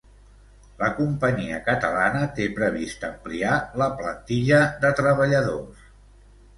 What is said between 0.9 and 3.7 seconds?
companyia catalana té previst ampliar